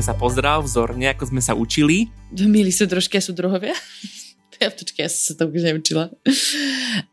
[0.00, 2.08] pekne sa pozdrav, vzorne, ako sme sa učili.
[2.32, 3.76] Milí sú trošky a sú druhovia.
[4.60, 6.12] Ja počkaj, ja som sa to už neučila.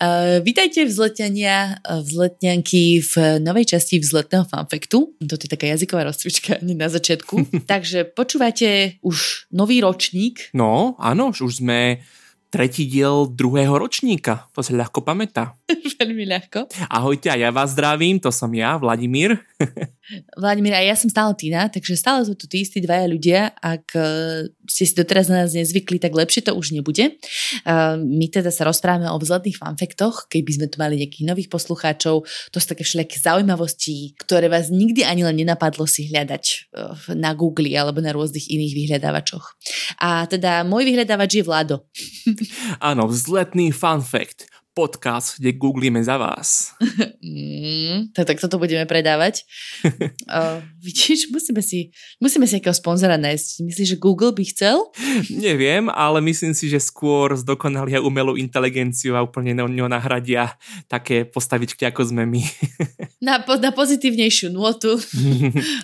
[0.03, 5.15] Uh, vítajte vzletania, vzletňanky v novej časti vzletného fanfektu.
[5.15, 7.47] To je taká jazyková rozcvička na začiatku.
[7.71, 10.51] Takže počúvate už nový ročník.
[10.51, 12.03] No, áno, už sme
[12.47, 14.47] tretí diel druhého ročníka.
[14.55, 15.55] To sa ľahko pamätá.
[15.99, 16.71] Veľmi ľahko.
[16.87, 19.35] Ahojte, a ja vás zdravím, to som ja, Vladimír.
[20.39, 23.51] Vladimír, a ja som stále Tina, takže stále sú tu tí istí dvaja ľudia.
[23.59, 27.19] Ak uh, ste si doteraz na nás nezvykli, tak lepšie to už nebude.
[27.67, 32.23] Uh, my teda sa rozprávame o vzletných fanfektoch, keby sme tu mali nejakých nových poslucháčov.
[32.23, 37.35] To sú také všelijaké zaujímavosti, ktoré vás nikdy ani len nenapadlo si hľadať uh, na
[37.35, 39.59] Google alebo na rôznych iných vyhľadávačoch.
[39.99, 41.83] A teda môj vyhľadávač je Vlado.
[42.89, 46.77] Áno, vzletný fanfekt podcast, kde googlíme za vás.
[47.17, 49.41] Mm, tak, tak toto budeme predávať.
[50.29, 51.89] uh, vidíš, musíme si,
[52.21, 53.65] musíme si nejakého sponzora nájsť.
[53.65, 54.85] Myslíš, že Google by chcel?
[55.33, 60.53] Neviem, ale myslím si, že skôr zdokonalia umelú inteligenciu a úplne ňo nahradia
[60.85, 62.45] také postavičky, ako sme my.
[63.27, 64.93] na, na pozitívnejšiu nôtu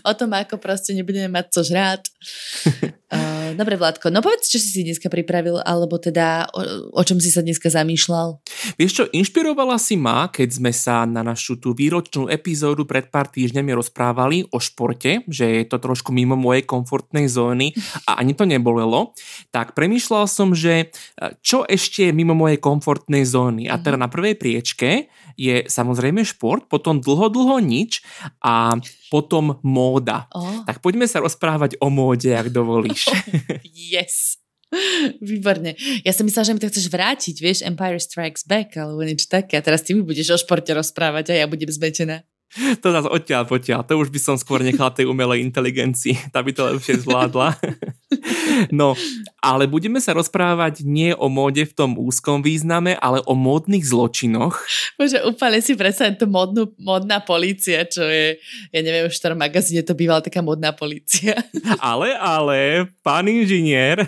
[0.06, 2.03] o tom, ako proste nebudeme mať co žrát.
[3.14, 7.22] Uh, dobre, Vládko, no povedz, čo si si dneska pripravil, alebo teda o, o čom
[7.22, 8.42] si sa dneska zamýšľal?
[8.81, 13.30] Vieš čo, inšpirovala si ma, keď sme sa na našu tú výročnú epizódu pred pár
[13.30, 17.78] týždňami rozprávali o športe, že je to trošku mimo mojej komfortnej zóny
[18.09, 19.14] a ani to nebolelo,
[19.53, 23.69] tak premýšľal som, že e, čo ešte je mimo mojej komfortnej zóny.
[23.69, 24.03] A teda mhm.
[24.03, 28.06] na prvej priečke je samozrejme šport, potom dlho, dlho nič
[28.41, 28.78] a
[29.09, 30.30] potom móda.
[30.34, 30.66] Oh.
[30.66, 33.03] Tak poďme sa rozprávať o móde, ak dovolíš.
[33.94, 34.38] yes.
[35.22, 35.78] Výborne.
[36.02, 39.62] Ja som myslela, že mi to chceš vrátiť, vieš, Empire Strikes Back alebo niečo také.
[39.62, 42.25] A teraz ty mi budeš o športe rozprávať a ja budem zmetená.
[42.53, 43.81] To nás odtiaľ potiaľ.
[43.90, 46.18] To už by som skôr nechala tej umelej inteligencii.
[46.34, 47.58] Tá by to lepšie zvládla.
[48.72, 48.96] No,
[49.44, 54.56] ale budeme sa rozprávať nie o móde v tom úzkom význame, ale o módnych zločinoch.
[54.96, 58.40] Bože, úplne si predstavím to modnú, modná polícia, čo je,
[58.72, 61.35] ja neviem, v ktorom magazíne to bývala taká modná polícia.
[61.84, 64.07] Ale, ale, pán inžinier.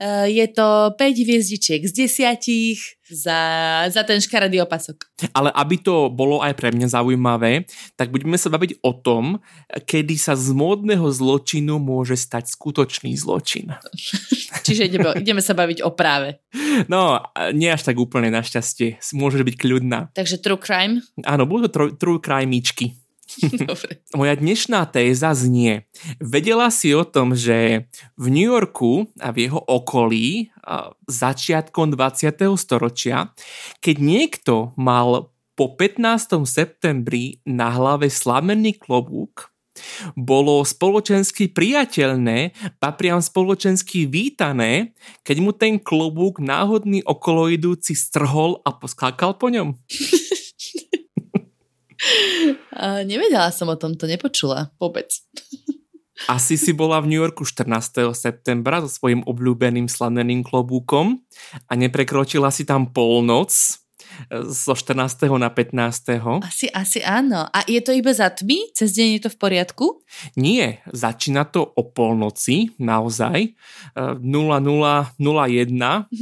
[0.00, 3.38] Uh, je to 5 hviezdičiek z 10 za,
[3.86, 5.06] za ten škaredý opasok.
[5.30, 9.38] Ale aby to bolo aj pre mňa zaujímavé, tak budeme sa baviť o tom,
[9.70, 13.72] kedy sa z módneho zločinu môže stať skutočný zločin.
[14.66, 16.44] Čiže ideme, ideme sa baviť o práve.
[16.86, 17.24] No,
[17.56, 19.00] nie až tak úplne našťastie.
[19.16, 20.12] Môžeš byť kľudná.
[20.12, 21.02] Takže true crime?
[21.24, 22.94] Áno, budú to true, true crimeičky.
[23.70, 24.06] Dobre.
[24.14, 25.90] Moja dnešná téza znie.
[26.22, 30.50] Vedela si o tom, že v New Yorku a v jeho okolí
[31.10, 32.54] začiatkom 20.
[32.58, 33.34] storočia,
[33.82, 36.44] keď niekto mal po 15.
[36.44, 39.55] septembri na hlave slamený klobúk,
[40.14, 44.94] bolo spoločensky priateľné, a priam spoločensky vítané,
[45.26, 49.74] keď mu ten klobúk náhodný okoloidúci strhol a poskákal po ňom.
[52.76, 55.08] Uh, nevedela som o tomto, nepočula vôbec.
[56.32, 58.12] Asi si bola v New Yorku 14.
[58.16, 61.20] septembra so svojím obľúbeným slaneným klobúkom
[61.68, 63.52] a neprekročila si tam polnoc
[64.50, 65.26] zo 14.
[65.40, 66.44] na 15.
[66.44, 67.48] Asi, asi áno.
[67.48, 68.72] A je to iba za tmy?
[68.76, 69.86] Cez deň je to v poriadku?
[70.36, 73.56] Nie, začína to o polnoci, naozaj.
[73.96, 75.16] 0001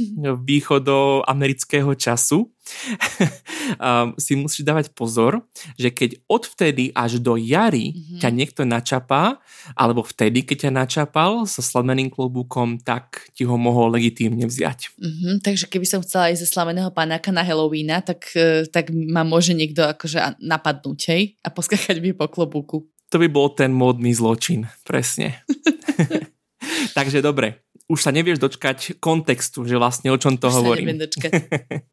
[0.49, 2.54] východo amerického času
[4.23, 5.45] si musíš dávať pozor,
[5.77, 8.19] že keď odvtedy až do jary mm-hmm.
[8.21, 9.39] ťa niekto načapá,
[9.77, 14.97] alebo vtedy, keď ťa načapal so slameným klobúkom, tak ti ho mohol legitímne vziať.
[14.97, 19.25] Mm-hmm, takže keby som chcela ísť ze slameného panáka na Halloweena, tak, e, tak ma
[19.25, 21.23] môže niekto akože napadnúť, hej?
[21.45, 22.85] A poskakať mi po klobúku.
[23.13, 25.41] To by bol ten módny zločin, presne.
[26.97, 30.97] takže dobre, už sa nevieš dočkať kontextu, že vlastne o čom to už hovorím.
[30.97, 31.31] Sa dočkať.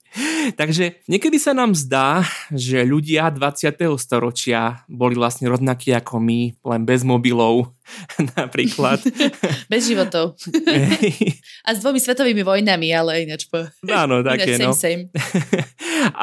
[0.60, 3.76] Takže niekedy sa nám zdá, že ľudia 20.
[4.00, 7.76] storočia boli vlastne rovnakí ako my, len bez mobilov
[8.38, 8.98] napríklad.
[9.72, 10.38] bez životov.
[11.66, 13.62] A s dvomi svetovými vojnami, ale ináč po...
[13.86, 14.74] Áno, také ináč same, no.
[14.74, 15.02] Same.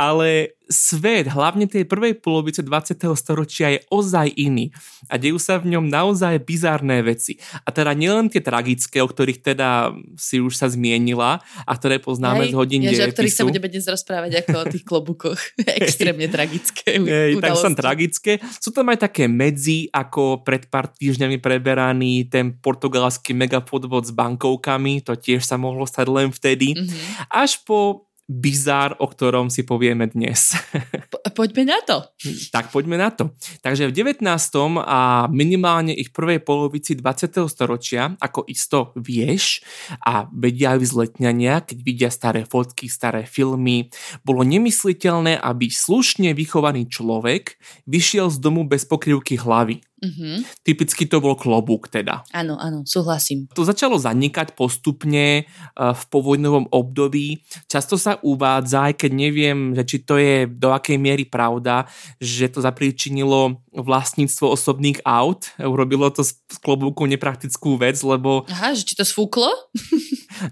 [0.08, 3.02] ale svet, hlavne tej prvej polovice 20.
[3.18, 4.70] storočia je ozaj iný
[5.10, 7.42] a dejú sa v ňom naozaj bizárne veci.
[7.66, 12.46] A teda nielen tie tragické, o ktorých teda si už sa zmienila a ktoré poznáme
[12.46, 15.42] Hej, z hodín ja, o ktorých sa budeme dnes rozprávať ako o tých klobukoch.
[15.82, 18.38] Extrémne tragické Hej, tak som tragické.
[18.62, 25.02] Sú tam aj také medzi, ako pred pár týždňami preberaný ten portugalský megapodvod s bankovkami,
[25.02, 26.78] to tiež sa mohlo stať len vtedy.
[26.78, 27.34] Mm-hmm.
[27.34, 30.54] Až po bizár, o ktorom si povieme dnes.
[31.10, 32.06] Po, poďme na to.
[32.54, 33.34] Tak poďme na to.
[33.66, 34.22] Takže v 19.
[34.86, 37.50] a minimálne ich prvej polovici 20.
[37.50, 39.66] storočia, ako isto vieš
[40.06, 43.90] a vedia aj vzletňania, keď vidia staré fotky, staré filmy,
[44.22, 47.58] bolo nemysliteľné, aby slušne vychovaný človek
[47.90, 49.82] vyšiel z domu bez pokrývky hlavy.
[50.00, 50.64] Mm-hmm.
[50.64, 52.24] Typicky to bol klobúk teda.
[52.32, 53.52] Áno, áno, súhlasím.
[53.52, 55.44] To začalo zanikať postupne
[55.76, 57.44] uh, v povojnovom období.
[57.68, 61.86] Často sa uvádza, aj keď neviem, že či to je do akej miery pravda,
[62.18, 65.52] že to zapríčinilo vlastníctvo osobných aut.
[65.60, 68.48] Urobilo to z klobúku nepraktickú vec, lebo...
[68.48, 69.52] Aha, že či to sfúklo?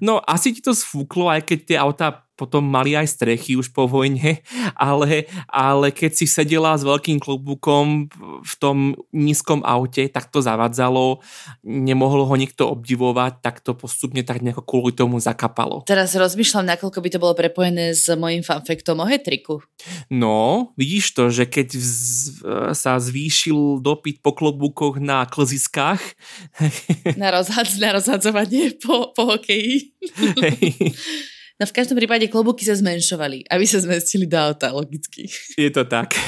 [0.06, 3.90] no, asi ti to sfúklo, aj keď tie autá potom mali aj strechy už po
[3.90, 4.46] vojne,
[4.78, 8.08] ale, ale keď si sedela s veľkým klobúkom
[8.46, 11.20] v tom nízkom aute, tak to zavadzalo,
[11.66, 15.82] nemohlo ho nikto obdivovať, tak to postupne tak nejako kvôli tomu zakapalo.
[15.90, 19.66] Teraz rozmýšľam, nakoľko by to bolo prepojené s mojim fanfektom o hetriku.
[20.14, 21.98] No, vidíš to, že keď vz,
[22.78, 26.00] sa zvýšil dopyt po klobúkoch na klziskách.
[27.22, 29.96] Na, rozhad, na rozhadzovanie po, po hokeji.
[30.38, 30.94] Hey.
[31.58, 35.26] No v každom prípade klobúky sa zmenšovali, aby sa zmestili do auta, logicky.
[35.58, 36.14] Je to tak.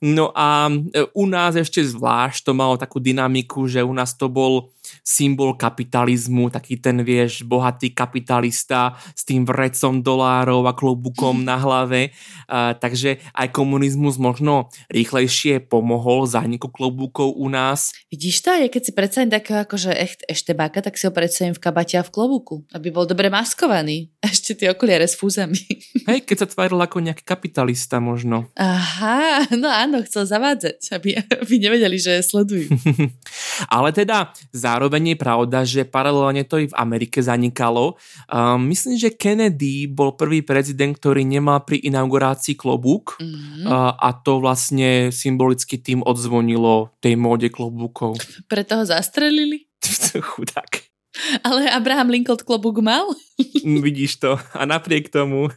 [0.00, 4.32] No a e, u nás ešte zvlášť to malo takú dynamiku, že u nás to
[4.32, 4.72] bol
[5.02, 12.14] symbol kapitalizmu, taký ten, vieš, bohatý kapitalista s tým vrecom dolárov a klobukom na hlave.
[12.46, 17.94] A, takže aj komunizmus možno rýchlejšie pomohol zániku klobúkov u nás.
[18.10, 18.50] Vidíš to?
[18.54, 22.04] Ja keď si predstavím takého akože echt, báka, tak si ho predstavím v kabate a
[22.04, 24.10] v klobúku, aby bol dobre maskovaný.
[24.24, 25.58] Ešte tie okuliare s fúzami.
[26.10, 28.50] Hej, keď sa tváril ako nejaký kapitalista možno.
[28.58, 32.72] Aha, no áno, chcel zavádzať, aby, aby nevedeli, že sledujú.
[33.68, 37.98] Ale teda zároveň je pravda, že paralelne to i v Amerike zanikalo.
[38.30, 43.66] Um, myslím, že Kennedy bol prvý prezident, ktorý nemal pri inaugurácii klobúk mm-hmm.
[43.68, 48.16] uh, a to vlastne symbolicky tým odzvonilo tej móde klobúkov.
[48.46, 49.68] Preto ho zastrelili?
[50.30, 50.90] Chudák.
[51.42, 53.02] Ale Abraham Lincoln klobúk mal?
[53.66, 54.38] Mm, vidíš to.
[54.54, 55.50] A napriek tomu.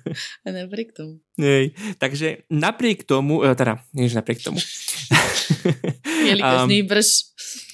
[0.44, 1.22] A napriek tomu.
[1.38, 1.78] Nej.
[2.02, 4.58] Takže napriek tomu, e, teda, nie napriek tomu.
[6.30, 7.10] Jelikož um, brž.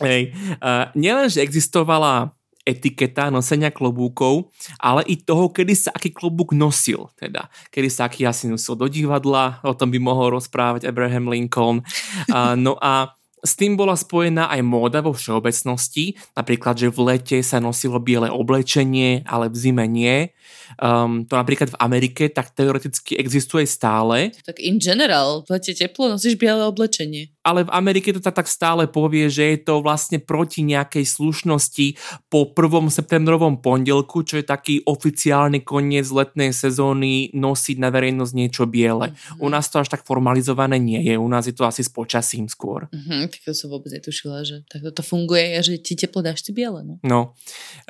[0.03, 0.21] Hej.
[0.59, 2.33] Uh, nielen, že existovala
[2.67, 7.09] etiketa nosenia klobúkov, ale i toho, kedy sa aký klobúk nosil.
[7.17, 11.81] Teda, kedy sa aký asi nosil do divadla, o tom by mohol rozprávať Abraham Lincoln.
[12.29, 17.37] Uh, no a s tým bola spojená aj móda vo všeobecnosti, napríklad, že v lete
[17.39, 20.35] sa nosilo biele oblečenie, ale v zime nie.
[20.78, 24.31] Um, to napríklad v Amerike tak teoreticky existuje stále.
[24.46, 28.86] Tak in general, v lete teplo, nosíš biele oblečenie ale v Amerike to tak stále
[28.86, 31.88] povie, že je to vlastne proti nejakej slušnosti
[32.30, 32.94] po 1.
[32.94, 39.10] septembrovom pondelku, čo je taký oficiálny koniec letnej sezóny nosiť na verejnosť niečo biele.
[39.10, 39.42] Mm-hmm.
[39.42, 42.46] U nás to až tak formalizované nie je, u nás je to asi s počasím
[42.46, 42.86] skôr.
[42.94, 46.46] Mm-hmm, tak to som vôbec netušila, že takto to funguje a že ti teplo dáš
[46.46, 46.86] si biele.
[46.86, 47.01] No.
[47.01, 47.19] no,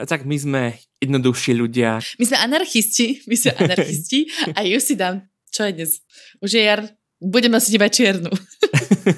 [0.08, 0.64] tak my sme
[1.00, 2.04] jednoduchší ľudia.
[2.19, 5.92] My sme anarchisti, my sme anarchisti a ju si dám, čo je dnes?
[6.44, 6.84] Už je jar,
[7.24, 8.30] budeme si iba čiernu.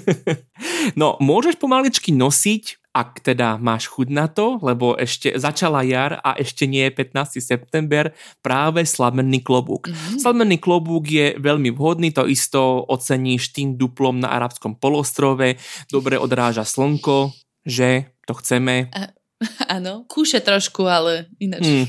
[0.99, 6.35] no, môžeš pomaličky nosiť, ak teda máš chuť na to, lebo ešte začala jar a
[6.35, 7.39] ešte nie je 15.
[7.39, 8.11] september,
[8.43, 9.87] práve slamenný klobúk.
[9.87, 10.19] Mm-hmm.
[10.19, 15.55] Slamenný klobúk je veľmi vhodný, to isto oceníš tým duplom na arabskom polostrove,
[15.87, 17.31] dobre odráža slnko,
[17.63, 18.91] že to chceme.
[18.91, 19.15] A-
[19.75, 21.65] Áno, kúše trošku, ale ináč.
[21.71, 21.87] Mm.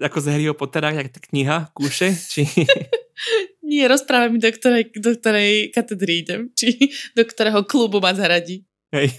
[0.08, 2.14] Ako z Harryho Pottera, jak tá kniha, kúše?
[2.14, 2.46] Či...
[3.66, 8.64] Nie, rozprávaj mi, do ktorej, do ktorej katedry idem, či do ktorého klubu ma zaradí.
[8.94, 9.12] Hej.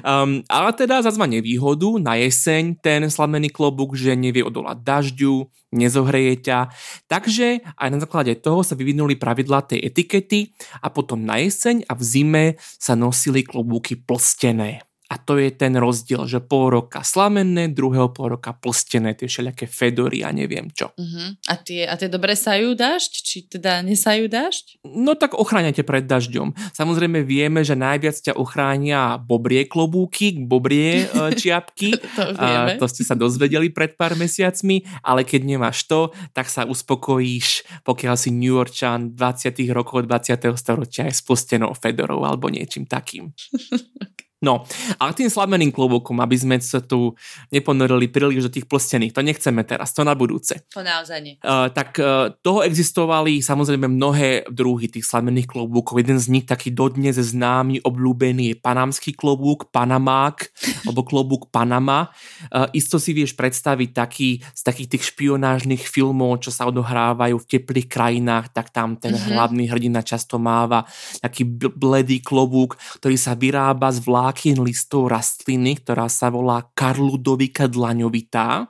[0.00, 5.44] Um, ale teda má nevýhodu na jeseň ten slamený klobúk, že nevie odolať dažďu,
[5.76, 6.58] nezohreje ťa.
[7.06, 11.92] Takže aj na základe toho sa vyvinuli pravidlá tej etikety a potom na jeseň a
[11.92, 12.44] v zime
[12.80, 14.80] sa nosili klobúky plstené.
[15.12, 19.68] A to je ten rozdiel, že pol roka slamenné, druhého pol roka plstené, tie všelijaké
[19.68, 20.88] fedory a neviem čo.
[20.96, 21.36] Uh-huh.
[21.52, 23.12] A, tie, a tie dobre sajú dážď?
[23.12, 24.80] Či teda nesajú dážď?
[24.88, 26.56] No tak ochráňate pred dažďom.
[26.72, 31.92] Samozrejme vieme, že najviac ťa ochránia bobrie klobúky, bobrie uh, čiapky.
[31.92, 32.72] to, vieme.
[32.72, 37.68] A to ste sa dozvedeli pred pár mesiacmi, ale keď nemáš to, tak sa uspokojíš,
[37.84, 39.60] pokiaľ si New Yorkčan 20.
[39.76, 40.40] rokov 20.
[40.56, 43.28] storočia je s plstenou fedorou alebo niečím takým.
[44.42, 44.66] No,
[44.98, 47.14] a tým slameným klobúkom, aby sme sa tu
[47.54, 50.66] neponorili príliš do tých plstených, to nechceme teraz, to na budúce.
[50.74, 51.34] To naozaj nie.
[51.46, 56.02] Uh, tak uh, toho existovali samozrejme mnohé druhy tých slamených klobúkov.
[56.02, 60.50] Jeden z nich taký dodnes známy, obľúbený je panamský klobúk, panamák,
[60.90, 62.10] alebo klobúk Panama.
[62.50, 67.46] Uh, isto si vieš predstaviť taký z takých tých špionážnych filmov, čo sa odohrávajú v
[67.46, 69.38] teplých krajinách, tak tam ten uh-huh.
[69.38, 70.82] hlavný hrdina často máva
[71.22, 77.68] taký bledý klobúk, ktorý sa vyrába z vlák vlákien listov rastliny, ktorá sa volá Karludovika
[77.68, 78.64] dlaňovitá,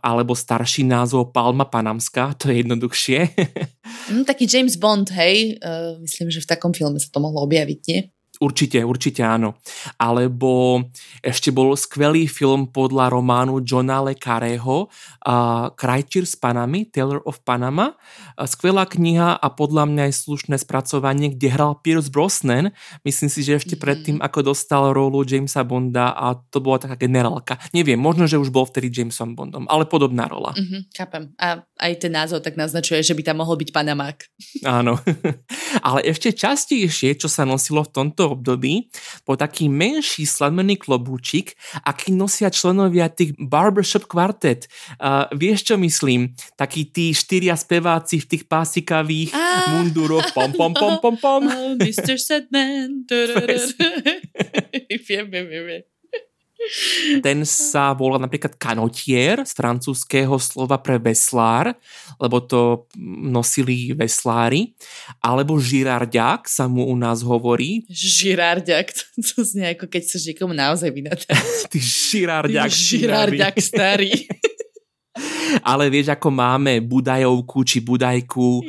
[0.00, 3.36] alebo starší názov Palma panamská, to je jednoduchšie.
[4.08, 7.80] Mm, taký James Bond, hej, uh, myslím, že v takom filme sa to mohlo objaviť,
[7.92, 8.08] nie?
[8.36, 9.56] Určite, určite áno.
[9.96, 10.84] Alebo
[11.24, 17.40] ešte bol skvelý film podľa románu Johna Le Carreho uh, Krajčír s Panami, Taylor of
[17.48, 17.96] Panama.
[18.36, 22.76] Uh, skvelá kniha a podľa mňa aj slušné spracovanie, kde hral Pierce Brosnan.
[23.08, 23.84] Myslím si, že ešte mm-hmm.
[23.84, 27.56] predtým, ako dostal rolu Jamesa Bonda a to bola taká generálka.
[27.72, 30.52] Neviem, možno, že už bol vtedy Jamesom Bondom, ale podobná rola.
[30.52, 31.32] Mm-hmm, chápem.
[31.40, 34.18] A aj ten názov tak naznačuje, že by tam mohol byť Panamák.
[34.64, 34.96] Áno.
[35.86, 38.88] ale ešte častejšie, čo sa nosilo v tomto období
[39.28, 41.52] bol taký menší slamený klobúčik,
[41.84, 44.72] aký nosia členovia tých barbershop quartet.
[44.96, 46.32] Uh, vieš, čo myslím?
[46.56, 49.76] Takí tí štyria speváci v tých pásikavých ah.
[49.76, 50.32] mundúroch.
[50.32, 51.42] Pom, pom, pom, pom, pom.
[51.56, 52.20] Oh, Mr.
[52.20, 53.06] Sedman.
[55.08, 55.95] viem, viem, viem.
[57.22, 61.74] Ten sa volá napríklad kanotier z francúzského slova pre veslár,
[62.18, 64.74] lebo to nosili veslári,
[65.22, 67.86] alebo žirarďák sa mu u nás hovorí.
[67.90, 71.38] Žirarďák, to, to znie ako keď sa niekomu naozaj vynatať.
[71.72, 72.70] Ty žirarďák.
[72.70, 74.26] Žirarďák starý.
[75.70, 78.60] Ale vieš, ako máme budajovku či budajku,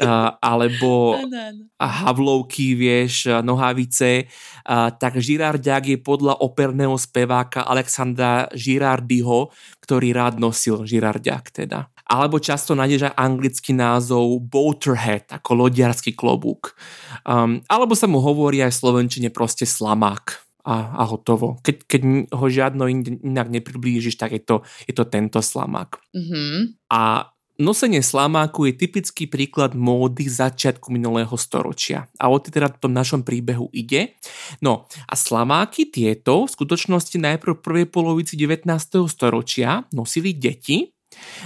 [0.00, 1.18] uh, alebo
[2.02, 9.52] havlovky, vieš, nohavice, uh, tak Girardiak je podľa operného speváka Alexandra Girardiho,
[9.84, 11.92] ktorý rád nosil Girardiak teda.
[12.04, 16.76] Alebo často nájdeš aj anglický názov Boaterhead, ako lodiarský klobúk.
[17.24, 21.60] Um, alebo sa mu hovorí aj v slovenčine proste slamák a, a hotovo.
[21.60, 22.00] Keď, keď
[22.32, 22.84] ho žiadno
[23.24, 26.00] inak nepriblížiš, tak je to, je to tento slamák.
[26.12, 26.56] Mm-hmm.
[26.92, 32.10] A Nosenie slamáku je typický príklad módy začiatku minulého storočia.
[32.18, 34.18] A o teda v tom našom príbehu ide.
[34.58, 38.66] No a slamáky tieto v skutočnosti najprv v prvej polovici 19.
[39.06, 40.94] storočia nosili deti,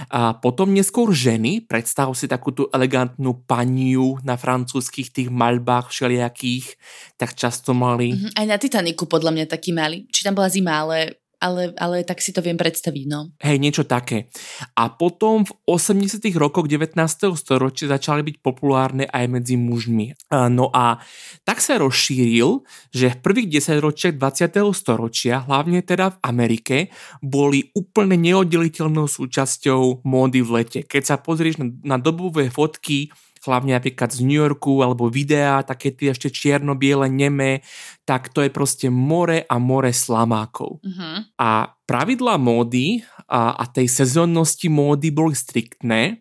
[0.09, 6.73] a potom neskôr ženy, predstav si takú tú elegantnú paniu na francúzských tých maľbách všelijakých,
[7.21, 8.17] tak často mali...
[8.17, 10.09] Mm-hmm, aj na Titaniku podľa mňa taký mali.
[10.09, 13.31] Či tam bola zima, ale ale, ale tak si to viem predstaviť, no.
[13.39, 14.27] Hej, niečo také.
[14.75, 16.99] A potom v 80 rokoch 19.
[17.39, 20.13] storočia začali byť populárne aj medzi mužmi.
[20.51, 20.99] No a
[21.47, 24.59] tak sa rozšíril, že v prvých 10 ročiach 20.
[24.75, 26.77] storočia, hlavne teda v Amerike,
[27.23, 30.79] boli úplne neoddeliteľnou súčasťou módy v lete.
[30.83, 33.15] Keď sa pozrieš na, na dobové fotky
[33.45, 37.63] hlavne napríklad z New Yorku alebo videá, také tie ešte čierno-biele, neme,
[38.03, 40.79] tak to je proste more a more slamákov.
[40.81, 41.23] Uh-huh.
[41.39, 46.19] A pravidlá módy a, a tej sezónnosti módy boli striktné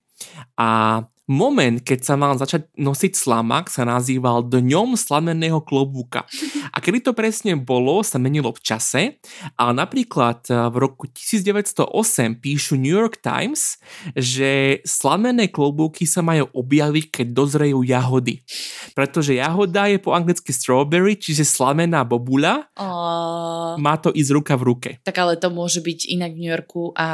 [0.59, 6.25] a Moment, keď sa mal začať nosiť slamák, sa nazýval Dňom slameného klobúka.
[6.79, 9.19] A kedy to presne bolo, sa menilo v čase,
[9.59, 13.83] ale napríklad eh, v roku 1908 píšu New York Times,
[14.15, 18.47] že slamené klobúky sa majú objaviť, keď dozrejú jahody.
[18.95, 22.71] Pretože jahoda je po anglicky strawberry, čiže slamená bobuľa.
[22.79, 23.75] Uh...
[23.83, 24.91] Má to ísť ruka v ruke.
[25.03, 27.07] Tak ale to môže byť inak v New Yorku a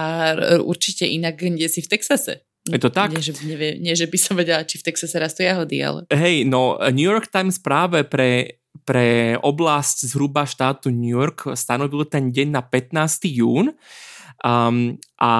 [0.60, 2.44] určite inak kde si v Texase.
[2.64, 3.12] Je to tak?
[3.12, 6.08] Nie že, nevie, nie, že by som vedela, či v Texase rastú jahody, ale...
[6.08, 12.30] Hej, no New York Times práve pre, pre oblasť zhruba štátu New York stanovil ten
[12.30, 13.24] deň na 15.
[13.32, 13.72] jún
[14.44, 15.32] um, a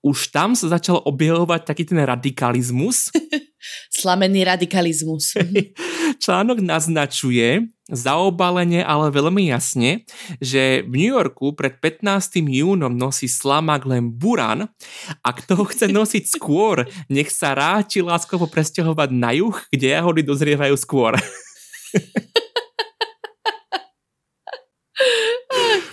[0.00, 3.12] už tam sa začal objavovať taký ten radikalizmus.
[4.00, 5.36] Slamený radikalizmus.
[6.24, 10.08] Článok naznačuje, zaobalenie, ale veľmi jasne,
[10.40, 12.40] že v New Yorku pred 15.
[12.40, 14.72] júnom nosí slamák len buran
[15.20, 20.24] a kto ho chce nosiť skôr, nech sa ráči láskovo presťahovať na juh, kde jahody
[20.24, 21.20] dozrievajú skôr.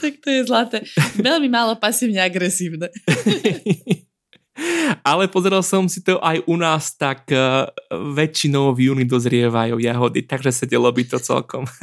[0.01, 0.77] Tak to je zlaté.
[1.17, 2.91] Veľmi málo pasívne agresívne.
[5.05, 10.25] Ale pozeral som si to aj u nás, tak uh, väčšinou v júni dozrievajú jahody,
[10.25, 11.69] takže sedelo by to celkom.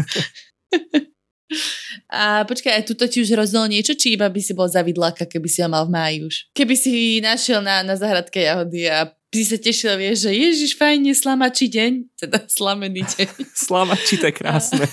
[2.11, 5.49] A počkaj, aj tuto ti už rozdalo niečo, či iba by si bol zavidláka, keby
[5.51, 6.35] si ho mal v máji už?
[6.55, 11.11] Keby si našiel na, na zahradke jahody a si sa tešil, vieš, že ježiš, fajne,
[11.11, 13.29] slamačí deň, teda slamený deň.
[13.67, 14.87] slamačí, to je krásne.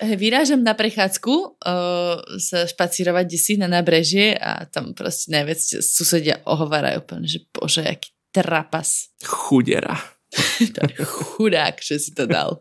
[0.00, 7.00] Vyrážam na prechádzku uh, sa špacírovať si na nábrežie a tam proste najviac susedia ohovárajú
[7.00, 9.08] úplne, že bože, aký trapas.
[9.24, 9.96] Chudera.
[11.36, 12.60] chudák, že si to dal.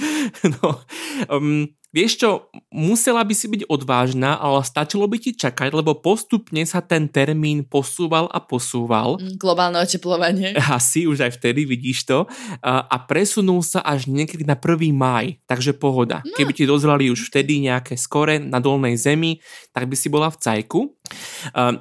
[0.60, 0.84] no,
[1.32, 6.66] um, Vieš čo, musela by si byť odvážna, ale stačilo by ti čakať, lebo postupne
[6.66, 9.22] sa ten termín posúval a posúval.
[9.22, 10.58] Mm, globálne oteplovanie.
[10.74, 12.26] Asi, už aj vtedy vidíš to.
[12.66, 14.90] A presunul sa až niekedy na 1.
[14.90, 16.18] maj, takže pohoda.
[16.26, 16.34] No.
[16.34, 19.38] Keby ti dozrali už vtedy nejaké skore na dolnej zemi,
[19.70, 20.93] tak by si bola v cajku.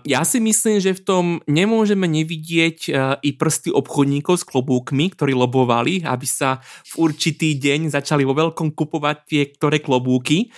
[0.04, 2.92] Ja si myslím, že v tom nemôžeme nevidieť
[3.24, 6.60] i prsty obchodníkov s klobúkmi, ktorí lobovali, aby sa
[6.92, 10.52] v určitý deň začali vo veľkom kupovať tie, ktoré klobúky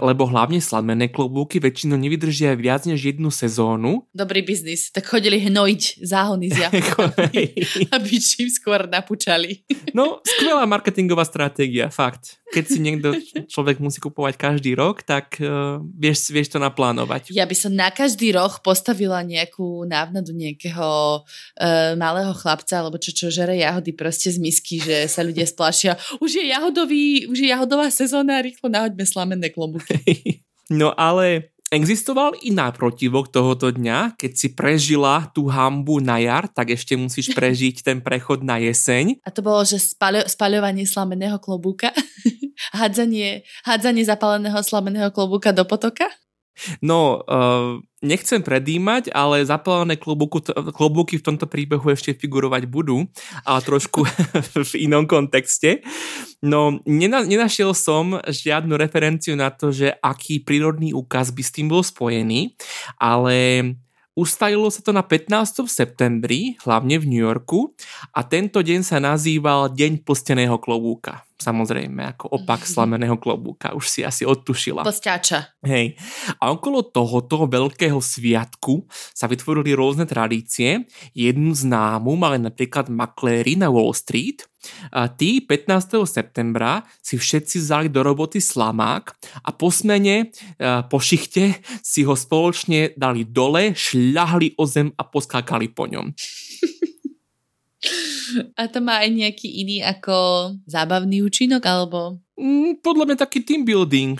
[0.00, 4.04] lebo hlavne slamené klobúky väčšinou nevydržia viac než jednu sezónu.
[4.12, 4.92] Dobrý biznis.
[4.92, 9.64] Tak chodili hnojiť záhony z aby, aby čím skôr napúčali.
[9.96, 13.08] no, skvelá marketingová stratégia, fakt keď si niekto
[13.52, 17.34] človek musí kupovať každý rok, tak uh, vieš, vieš to naplánovať.
[17.34, 23.10] Ja by som na každý rok postavila nejakú návnadu nejakého uh, malého chlapca, alebo čo,
[23.10, 25.98] čo žere jahody proste z misky, že sa ľudia splašia.
[26.22, 30.42] Už je jahodový, už je jahodová sezóna, rýchlo nahoďme slamenné klobuky.
[30.74, 36.70] no ale Existoval i náprotivok tohoto dňa, keď si prežila tú hambu na jar, tak
[36.70, 39.18] ešte musíš prežiť ten prechod na jeseň.
[39.26, 41.90] A to bolo, že spaľo, spaľovanie slameného klobúka?
[42.78, 46.06] hádzanie, hádzanie zapáleného slameného klobúka do potoka?
[46.78, 53.10] No, uh, nechcem predýmať, ale zapálené klobúky v tomto príbehu ešte figurovať budú,
[53.42, 54.06] ale trošku
[54.70, 55.82] v inom kontexte.
[56.44, 61.66] No, nena, nenašiel som žiadnu referenciu na to, že aký prírodný úkaz by s tým
[61.66, 62.54] bol spojený,
[63.02, 63.74] ale
[64.14, 65.66] Ustajilo sa to na 15.
[65.66, 67.74] septembri, hlavne v New Yorku,
[68.14, 71.26] a tento deň sa nazýval Deň plsteného klobúka.
[71.34, 73.74] Samozrejme, ako opak slameného klobúka.
[73.74, 74.86] Už si asi odtušila.
[74.86, 75.60] Plsťača.
[75.66, 75.98] Hej.
[76.38, 80.86] A okolo tohoto veľkého sviatku sa vytvorili rôzne tradície.
[81.12, 84.46] Jednu známu mali napríklad makléri na Wall Street.
[84.96, 86.08] A tí 15.
[86.08, 89.12] septembra si všetci vzali do roboty slamák
[89.44, 90.32] a po smene,
[90.88, 96.16] po šichte si ho spoločne dali dole, šľahli o zem a poskákali po ňom.
[98.56, 100.14] A to má aj nejaký iný ako
[100.66, 102.18] zábavný účinok, alebo?
[102.34, 104.18] Mm, podľa mňa taký team building.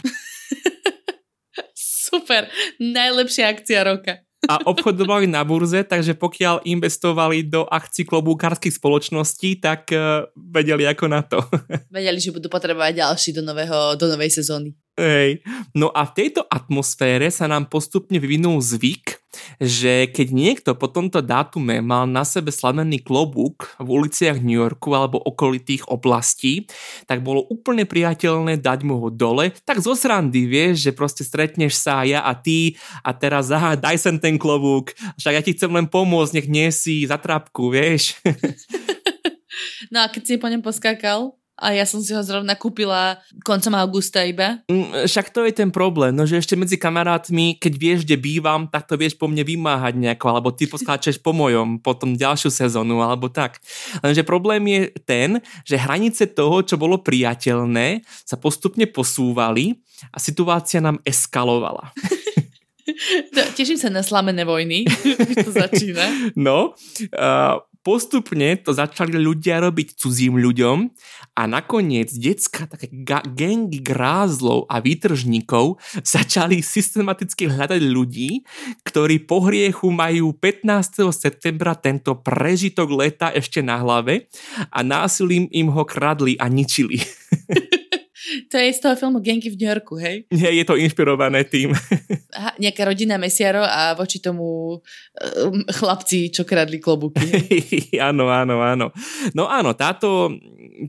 [1.74, 2.46] Super,
[2.78, 4.22] najlepšia akcia roka.
[4.44, 11.04] A obchodovali na burze, takže pokiaľ investovali do akcií klobúkárskych spoločností, tak uh, vedeli ako
[11.08, 11.40] na to.
[11.88, 14.76] vedeli, že budú potrebovať ďalší do, nového, do novej sezóny.
[14.94, 15.42] Hej.
[15.74, 19.18] No a v tejto atmosfére sa nám postupne vyvinul zvyk,
[19.58, 24.94] že keď niekto po tomto dátume mal na sebe slavený klobúk v uliciach New Yorku
[24.94, 26.70] alebo okolitých oblastí,
[27.10, 29.50] tak bolo úplne priateľné dať mu ho dole.
[29.66, 33.98] Tak zo srandy, vieš, že proste stretneš sa ja a ty a teraz aha, daj
[33.98, 38.14] sem ten klobúk, však ja ti chcem len pomôcť, nech nie si za trápku, vieš.
[39.92, 41.34] no a keď si po ňom poskákal?
[41.54, 44.58] A ja som si ho zrovna kúpila koncom augusta iba.
[44.66, 48.66] Mm, však to je ten problém, no že ešte medzi kamarátmi, keď vieš, kde bývam,
[48.66, 52.98] tak to vieš po mne vymáhať nejako, alebo ty poskáčeš po mojom, potom ďalšiu sezónu,
[52.98, 53.62] alebo tak.
[54.02, 55.30] Lenže problém je ten,
[55.62, 59.78] že hranice toho, čo bolo priateľné, sa postupne posúvali
[60.10, 61.94] a situácia nám eskalovala.
[63.56, 64.84] Teším sa na slamené vojny,
[65.46, 66.34] to začína.
[66.36, 66.76] No,
[67.14, 70.88] uh, postupne to začali ľudia robiť cudzím ľuďom
[71.36, 78.48] a nakoniec decka, také ga- gengy grázlov a výtržníkov začali systematicky hľadať ľudí,
[78.88, 81.12] ktorí po hriechu majú 15.
[81.12, 84.32] septembra tento prežitok leta ešte na hlave
[84.72, 87.04] a násilím im ho kradli a ničili.
[88.50, 90.24] To je z toho filmu Genky v New Yorku, hej?
[90.30, 91.74] Nie, je to inšpirované tým.
[92.38, 97.26] Aha, nejaká rodina mesiaro a voči tomu um, chlapci, čo kradli klobúky.
[98.08, 98.86] áno, áno, áno.
[99.36, 100.32] No áno, táto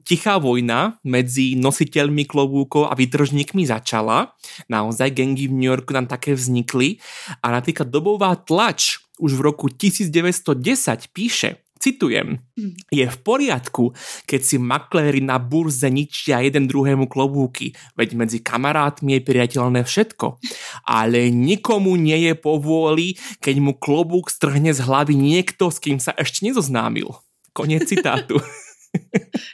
[0.05, 4.34] tichá vojna medzi nositeľmi klobúkov a výtržníkmi začala.
[4.69, 6.97] Naozaj gengy v New Yorku nám také vznikli.
[7.41, 12.41] A napríklad dobová tlač už v roku 1910 píše, Citujem,
[12.89, 13.93] je v poriadku,
[14.25, 20.41] keď si makléri na burze ničia jeden druhému klobúky, veď medzi kamarátmi je priateľné všetko.
[20.89, 26.17] Ale nikomu nie je povôli, keď mu klobúk strhne z hlavy niekto, s kým sa
[26.17, 27.13] ešte nezoznámil.
[27.53, 28.41] Koniec citátu.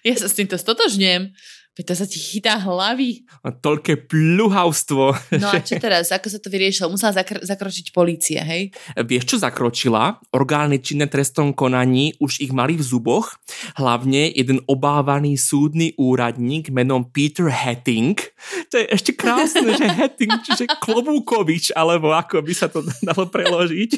[0.05, 1.33] Ja sa s týmto stotožňujem.
[1.71, 3.23] To sa ti chytá hlavy.
[3.47, 5.15] A toľké pluhavstvo.
[5.39, 6.11] No a čo teraz?
[6.11, 6.91] Ako sa to vyriešilo?
[6.91, 8.75] Musela zakr- zakročiť policia, hej?
[8.99, 10.19] Vieš, čo zakročila?
[10.35, 13.39] Orgány činné trestom konaní už ich mali v zuboch.
[13.79, 18.19] Hlavne jeden obávaný súdny úradník menom Peter Hetting.
[18.67, 23.91] To je ešte krásne, že Hetting, čiže Klobúkovič, alebo ako by sa to dalo preložiť.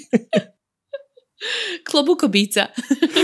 [1.87, 2.71] Klobúkobíca.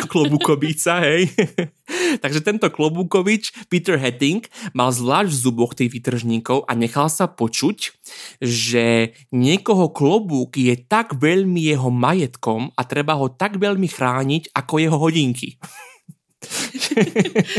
[0.07, 1.31] Klobúkobíca, hej.
[2.23, 7.95] Takže tento Klobúkovič, Peter Hetting, mal zvlášť v zuboch tých vytržníkov a nechal sa počuť,
[8.41, 14.73] že niekoho klobúk je tak veľmi jeho majetkom a treba ho tak veľmi chrániť ako
[14.81, 15.57] jeho hodinky.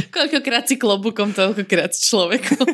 [0.08, 2.64] Koľkokrát si klobúkom, toľkokrát človekom.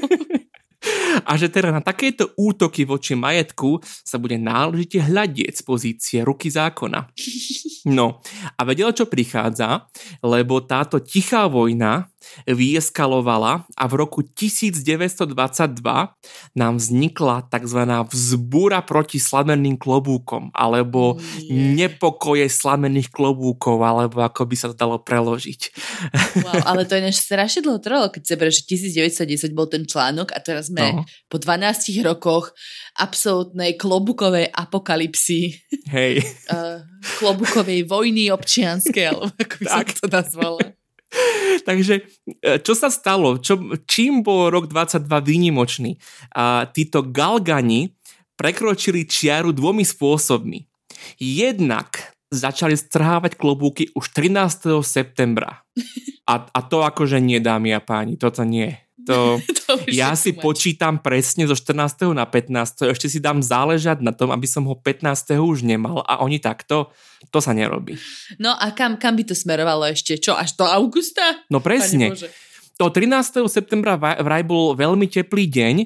[1.25, 6.53] A že teda na takéto útoky voči majetku sa bude náležite hľadieť z pozície ruky
[6.53, 7.09] zákona.
[7.87, 8.19] No
[8.59, 9.87] a vedel, čo prichádza,
[10.19, 12.11] lebo táto tichá vojna
[12.47, 15.27] vyeskalovala a v roku 1922
[16.57, 17.81] nám vznikla tzv.
[18.11, 21.87] vzbúra proti slameným klobúkom alebo Nie.
[21.87, 25.61] nepokoje slamených klobúkov alebo ako by sa to dalo preložiť.
[26.43, 30.31] Wow, ale to je než strašne dlho trvalo, keď sa že 1910 bol ten článok
[30.35, 31.03] a teraz sme no.
[31.27, 32.53] po 12 rokoch
[32.97, 35.57] absolútnej klobúkovej apokalipsy.
[35.93, 36.25] Hej.
[36.49, 36.83] Uh,
[37.21, 39.87] klobúkovej vojny občianskej, alebo ako by tak.
[39.93, 40.61] som to nazvala.
[41.69, 41.95] Takže
[42.43, 43.39] e, čo sa stalo?
[43.39, 45.99] Čo, čím bol rok 22 výnimočný?
[46.35, 47.95] A títo galgani
[48.37, 50.69] prekročili čiaru dvomi spôsobmi.
[51.21, 54.83] Jednak začali strhávať klobúky už 13.
[54.83, 55.63] septembra.
[56.27, 58.75] A, a to akože nie, dámy a páni, toto nie.
[59.07, 60.43] To, to ja si mať.
[60.43, 62.11] počítam presne zo 14.
[62.13, 62.91] na 15.
[62.93, 65.39] Ešte si dám záležať na tom, aby som ho 15.
[65.39, 66.91] už nemal a oni takto,
[67.31, 67.95] to sa nerobí.
[68.43, 70.19] No a kam, kam by to smerovalo ešte?
[70.19, 71.23] Čo, až do augusta?
[71.49, 72.13] No presne.
[72.77, 73.41] To 13.
[73.49, 75.77] septembra vraj bol veľmi teplý deň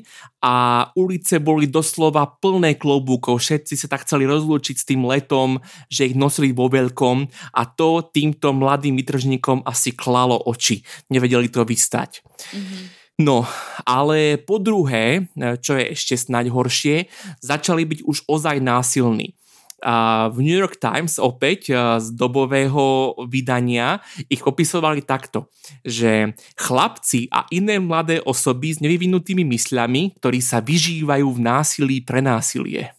[0.42, 0.54] a
[0.98, 3.38] ulice boli doslova plné klobúkov.
[3.38, 8.10] Všetci sa tak chceli rozlúčiť s tým letom, že ich nosili vo veľkom a to
[8.10, 10.82] týmto mladým vytržníkom asi klalo oči.
[11.14, 12.26] Nevedeli to vystať.
[12.50, 12.99] Mm-hmm.
[13.20, 13.44] No,
[13.84, 15.28] ale po druhé,
[15.60, 17.04] čo je ešte snáď horšie,
[17.44, 19.36] začali byť už ozaj násilní.
[19.80, 25.48] A v New York Times opäť z dobového vydania ich opisovali takto,
[25.84, 32.20] že chlapci a iné mladé osoby s nevyvinutými mysľami, ktorí sa vyžívajú v násilí pre
[32.24, 32.92] násilie.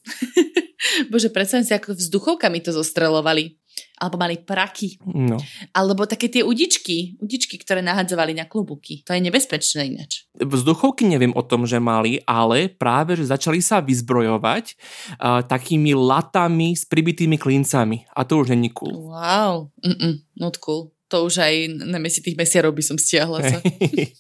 [1.14, 3.61] Bože, predstavím si, ako vzduchovkami to zostrelovali
[4.02, 4.98] alebo mali praky.
[5.06, 5.38] No.
[5.76, 9.06] Alebo také tie udičky, udičky, ktoré nahadzovali na klobúky.
[9.06, 10.26] To je nebezpečné ináč.
[10.38, 16.74] Vzduchovky neviem o tom, že mali, ale práve, že začali sa vyzbrojovať uh, takými latami
[16.74, 18.10] s pribitými klincami.
[18.18, 19.14] A to už není cool.
[19.14, 21.54] Wow, Mm-mm, not cool to už aj
[21.92, 23.60] na mesi tých mesiarov by som stiahla sa.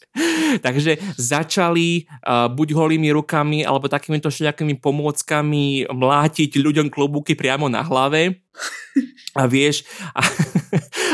[0.67, 7.79] Takže začali uh, buď holými rukami alebo takýmito všelijakými pomôckami mlátiť ľuďom klobúky priamo na
[7.87, 8.43] hlave.
[9.31, 10.19] A vieš, a,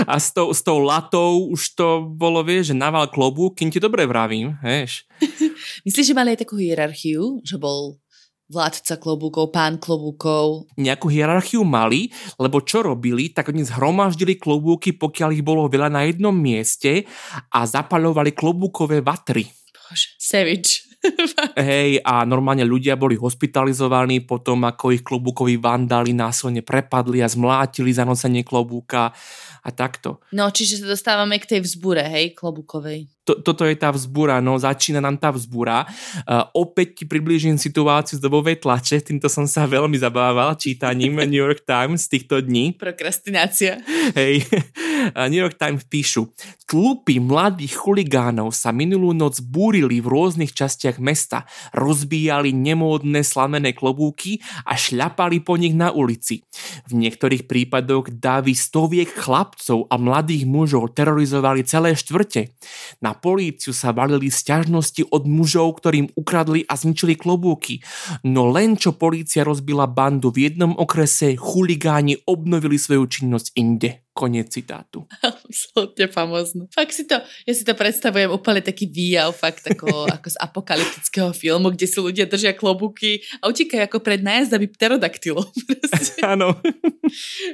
[0.09, 3.77] a s, tou, s tou latou už to bolo, vieš, že naval klobúk, kým ti
[3.77, 5.05] dobre vravím, vieš.
[5.85, 8.01] Myslíš, že mali aj takú hierarchiu, že bol
[8.47, 10.71] vládca klobúkov, pán klobúkov.
[10.79, 16.07] Nejakú hierarchiu mali, lebo čo robili, tak oni zhromaždili klobúky, pokiaľ ich bolo veľa na
[16.07, 17.05] jednom mieste
[17.51, 19.51] a zapaľovali klobúkové vatry.
[19.75, 20.86] Bože, savage.
[21.57, 27.93] Hej, a normálne ľudia boli hospitalizovaní potom, ako ich klobúkoví vandali násilne prepadli a zmlátili
[27.93, 29.13] za nosenie klobúka
[29.61, 30.21] a takto.
[30.33, 34.55] No, čiže sa dostávame k tej vzbure, hej, klobúkovej to, toto je tá vzbúra, no
[34.55, 35.83] začína nám tá vzbúra.
[36.23, 41.43] Uh, opäť ti priblížim situáciu z dobovej tlače, týmto som sa veľmi zabával čítaním New
[41.43, 42.71] York Times týchto dní.
[42.79, 43.83] Prokrastinácia.
[44.15, 44.47] Hej,
[45.31, 46.31] New York Times píšu,
[46.63, 51.43] tlupy mladých chuligánov sa minulú noc búrili v rôznych častiach mesta,
[51.75, 56.47] rozbíjali nemódne slamené klobúky a šľapali po nich na ulici.
[56.87, 62.55] V niektorých prípadoch davy stoviek chlapcov a mladých mužov terorizovali celé štvrte.
[63.03, 67.83] Na políciu sa valili sťažnosti od mužov, ktorým ukradli a zničili klobúky.
[68.23, 74.06] No len čo polícia rozbila bandu v jednom okrese, chuligáni obnovili svoju činnosť inde.
[74.17, 75.05] Koniec citátu.
[75.21, 76.65] Absolutne famózne.
[76.73, 79.85] Fakt si to, ja si to predstavujem úplne taký výjav, fakt ako,
[80.17, 85.45] ako z apokalyptického filmu, kde si ľudia držia klobúky a utekajú ako pred nájazdami pterodaktylov.
[86.33, 86.57] Áno.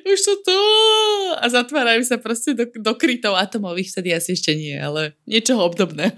[0.07, 0.59] Už to tu
[1.35, 6.15] a zatvárajú sa proste do, do krytov atomových, vtedy asi ešte nie, ale niečoho obdobného.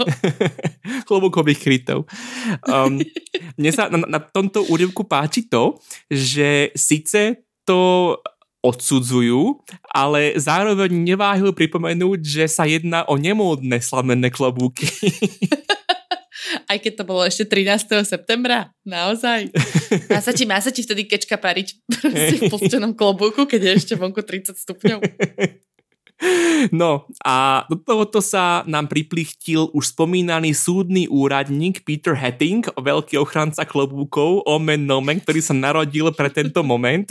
[1.09, 2.05] Klobúkových krytov.
[2.69, 3.01] Um,
[3.57, 8.13] mne sa na, na tomto úryvku páči to, že síce to
[8.65, 9.61] odsudzujú,
[9.93, 14.89] ale zároveň neváhajú pripomenúť, že sa jedná o nemódne slamenné klobúky.
[16.69, 18.05] Aj keď to bolo ešte 13.
[18.05, 18.73] septembra.
[18.85, 19.53] Naozaj.
[20.09, 21.67] Má sa ti, má sa ti vtedy kečka pariť
[22.41, 24.99] v plstenom klobúku, keď je ešte vonku 30 stupňov.
[26.71, 33.67] No a do tohoto sa nám priplichtil už spomínaný súdny úradník Peter Hetting, veľký ochranca
[33.67, 37.05] klobúkov, omen nomen, ktorý sa narodil pre tento moment.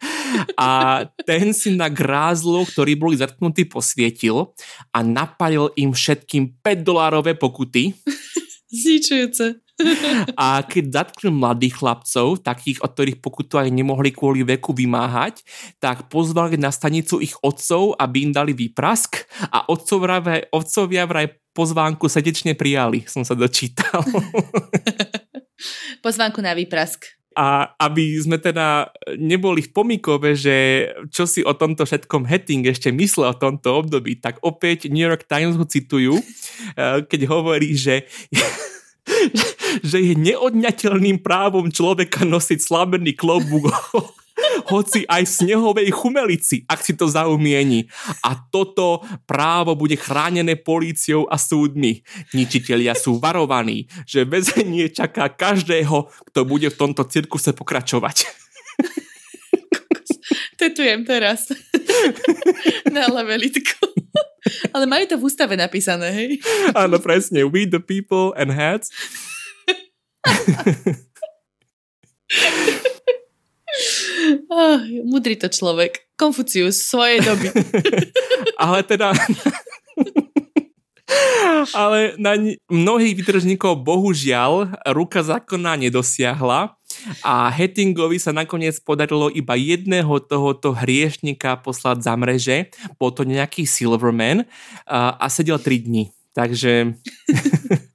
[0.60, 4.52] a ten si na grázlo, ktorí boli zatknutí, posvietil
[4.92, 7.92] a napalil im všetkým 5 dolárové pokuty.
[8.68, 9.67] Zničujúce.
[10.34, 15.46] A keď zatkli mladých chlapcov, takých, od ktorých pokutu aj nemohli kvôli veku vymáhať,
[15.78, 19.22] tak pozvali na stanicu ich otcov, aby im dali výprask
[19.54, 24.02] a otcovia, otcovia vraj pozvánku srdečne prijali, som sa dočítal.
[26.06, 27.18] pozvánku na výprask.
[27.38, 32.90] A aby sme teda neboli v pomikove, že čo si o tomto všetkom Hetting ešte
[32.90, 38.10] myslel o tomto období, tak opäť New York Times ho citujú, eh, keď hovorí, že
[39.88, 43.70] že je neodňateľným právom človeka nosiť slabený klobúk
[44.68, 47.88] hoci aj v snehovej chumelici, ak si to zaumieni.
[48.22, 52.04] A toto právo bude chránené políciou a súdmi.
[52.36, 58.28] Ničitelia sú varovaní, že väzenie čaká každého, kto bude v tomto cirkuse pokračovať.
[60.58, 61.48] Tetujem teraz.
[62.94, 63.86] Na levelitku.
[64.74, 66.30] Ale majú to v ústave napísané, hej?
[66.72, 67.44] Áno, presne.
[67.44, 68.90] We the people and hats.
[74.50, 74.78] oh,
[75.12, 76.08] mudrý to človek.
[76.18, 77.54] Konfucius svojej doby.
[78.62, 79.14] Ale teda...
[81.72, 82.36] Ale na
[82.68, 86.77] mnohých výtržníkov bohužiaľ ruka zákona nedosiahla
[87.24, 92.56] a Hettingovi sa nakoniec podarilo iba jedného tohoto hriešnika poslať za mreže,
[92.96, 94.44] bol to nejaký Silverman
[94.84, 96.04] a, sedel 3 dní.
[96.36, 96.94] Takže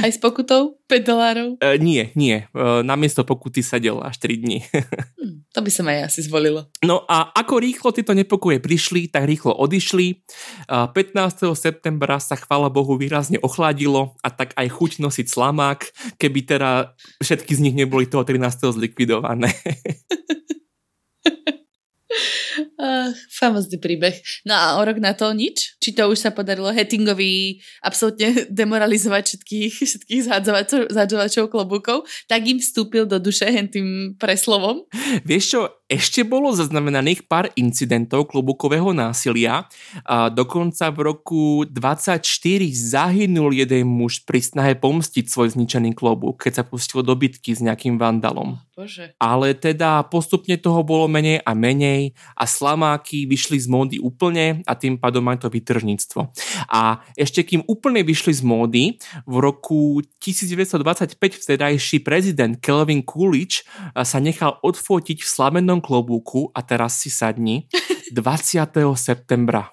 [0.04, 1.48] Aj s pokutou 5 dolárov?
[1.60, 2.48] Uh, nie, nie.
[2.56, 4.64] Uh, namiesto pokuty sedel až 3 dní.
[4.64, 6.66] hmm, to by som aj asi zvolila.
[6.80, 10.24] No a ako rýchlo tieto nepokoje prišli, tak rýchlo odišli.
[10.66, 11.52] Uh, 15.
[11.52, 15.80] septembra sa chvála Bohu výrazne ochladilo a tak aj chuť nosiť slamák,
[16.16, 18.72] keby teda všetky z nich neboli toho 13.
[18.72, 19.52] zlikvidované.
[22.80, 24.18] Uh, famozný príbeh.
[24.42, 25.78] No a o rok na to nič?
[25.78, 30.22] Či to už sa podarilo Hettingovi absolútne demoralizovať všetkých, všetkých
[30.90, 34.88] zhadzovačov klobúkov, tak im vstúpil do duše tým preslovom?
[35.28, 39.66] Vieš čo, ešte bolo zaznamenaných pár incidentov klobúkového násilia.
[40.06, 42.22] A dokonca v roku 24
[42.70, 47.58] zahynul jeden muž pri snahe pomstiť svoj zničený klobúk, keď sa pustil do bitky s
[47.58, 48.62] nejakým vandalom.
[48.78, 49.12] Bože.
[49.18, 54.78] Ale teda postupne toho bolo menej a menej a slamáky vyšli z módy úplne a
[54.78, 56.32] tým pádom aj to vytržníctvo.
[56.70, 58.84] A ešte kým úplne vyšli z módy,
[59.26, 67.00] v roku 1925 vtedajší prezident Kelvin Coolidge sa nechal odfotiť v slamenom klobúku a teraz
[67.00, 67.66] si sadni
[68.14, 68.70] 20.
[68.96, 69.72] septembra.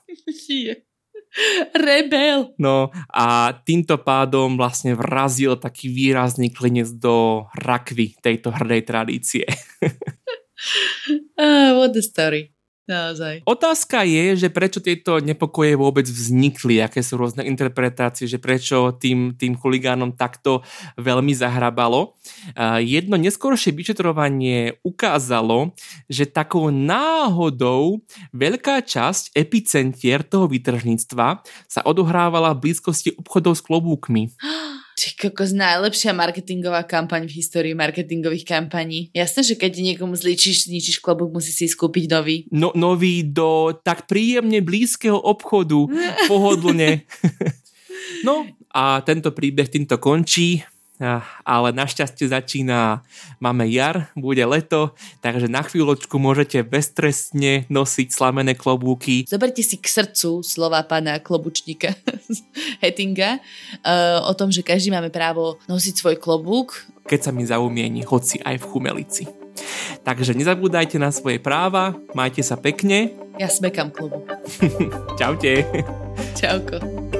[1.77, 2.57] Rebel.
[2.57, 9.45] No a týmto pádom vlastne vrazil taký výrazný klinec do rakvy tejto hrdej tradície.
[11.37, 12.56] uh, what a story.
[12.87, 13.43] Naozaj.
[13.43, 19.35] Otázka je, že prečo tieto nepokoje vôbec vznikli, aké sú rôzne interpretácie, že prečo tým,
[19.35, 20.63] tým chuligánom takto
[20.95, 22.15] veľmi zahrabalo.
[22.79, 25.75] Jedno neskôršie vyšetrovanie ukázalo,
[26.07, 27.99] že takou náhodou
[28.31, 34.31] veľká časť epicentier toho vytržníctva sa odohrávala v blízkosti obchodov s klobúkmi.
[34.97, 39.13] Ty kokos, najlepšia marketingová kampaň v histórii marketingových kampaní.
[39.13, 42.49] Jasné, že keď niekomu zličíš, zničíš klobúk, musí si skúpiť nový.
[42.49, 45.85] No, nový do tak príjemne blízkeho obchodu,
[46.25, 47.05] pohodlne.
[48.27, 50.65] no a tento príbeh týmto končí
[51.45, 53.05] ale našťastie začína,
[53.37, 59.29] máme jar, bude leto, takže na chvíľočku môžete beztrestne nosiť slamené klobúky.
[59.29, 61.93] Zoberte si k srdcu slova pána klobučníka
[62.83, 66.89] Hettinga uh, o tom, že každý máme právo nosiť svoj klobúk.
[67.05, 69.23] Keď sa mi zaumieni, hoci aj v chumelici.
[70.05, 73.13] Takže nezabúdajte na svoje práva, majte sa pekne.
[73.37, 74.33] Ja smekam klobúk.
[75.19, 75.65] Čaute.
[76.37, 77.16] Čauko.